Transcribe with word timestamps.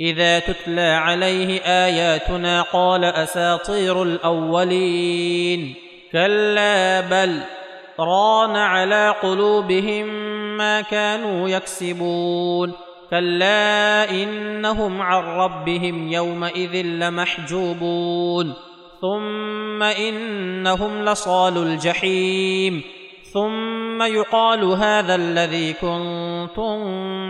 إذا 0.00 0.38
تتلى 0.38 0.80
عليه 0.80 1.60
آياتنا 1.60 2.62
قال 2.62 3.04
أساطير 3.04 4.02
الأولين. 4.02 5.74
كلا 6.12 7.00
بل 7.00 7.40
ران 8.00 8.56
على 8.56 9.14
قلوبهم 9.22 10.06
ما 10.56 10.80
كانوا 10.80 11.48
يكسبون. 11.48 12.72
كلا 13.10 14.10
إنهم 14.10 15.02
عن 15.02 15.22
ربهم 15.22 16.12
يومئذ 16.12 16.86
لمحجوبون. 16.86 18.54
ثم 19.00 19.82
إنهم 19.82 21.04
لصال 21.04 21.56
الجحيم. 21.56 22.82
ثم 23.32 24.02
يقال 24.02 24.64
هذا 24.64 25.14
الذي 25.14 25.72
كنتم 25.72 26.78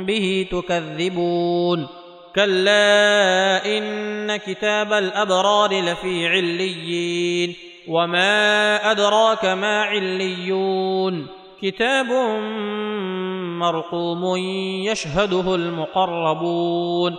به 0.05 0.47
تكذبون. 0.53 2.00
كلا 2.35 3.67
ان 3.79 4.37
كتاب 4.37 4.93
الابرار 4.93 5.71
لفي 5.71 6.29
عليين 6.29 7.55
وما 7.89 8.91
ادراك 8.91 9.45
ما 9.45 9.83
عليون 9.83 11.27
كتاب 11.63 12.07
مرقوم 13.59 14.37
يشهده 14.87 15.55
المقربون 15.55 17.17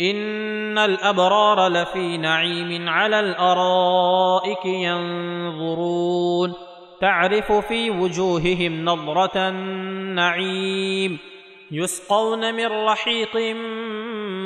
ان 0.00 0.78
الابرار 0.78 1.68
لفي 1.68 2.16
نعيم 2.16 2.88
على 2.88 3.20
الارائك 3.20 4.64
ينظرون 4.64 6.52
تعرف 7.00 7.52
في 7.52 7.90
وجوههم 7.90 8.84
نضره 8.84 9.48
النعيم 9.48 11.18
يسقون 11.70 12.54
من 12.54 12.66
رحيق 12.66 13.36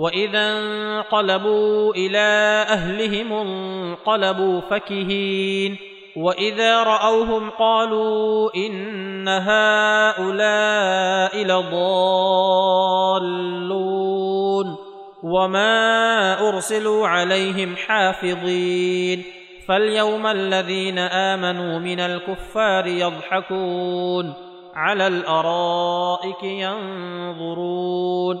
وإذا 0.00 0.58
انقلبوا 0.58 1.94
إلى 1.94 2.64
أهلهم 2.68 3.32
انقلبوا 3.32 4.60
فكهين 4.60 5.76
وإذا 6.16 6.82
رأوهم 6.82 7.50
قالوا 7.50 8.50
إن 8.56 9.28
هؤلاء 9.28 10.24
لضالون 11.44 11.90
وما 15.22 16.48
أرسلوا 16.48 17.08
عليهم 17.08 17.76
حافظين 17.76 19.24
فاليوم 19.68 20.26
الذين 20.26 20.98
آمنوا 20.98 21.78
من 21.78 22.00
الكفار 22.00 22.86
يضحكون 22.86 24.34
على 24.74 25.06
الأرائك 25.06 26.42
ينظرون 26.42 28.40